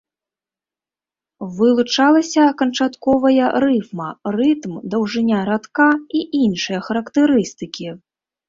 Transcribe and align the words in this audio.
Вылучалася 1.57 2.43
канчатковая 2.61 3.47
рыфма, 3.65 4.07
рытм, 4.39 4.73
даўжыня 4.95 5.45
радка 5.51 5.89
і 6.21 6.23
іншыя 6.43 6.79
характарыстыкі. 6.89 7.87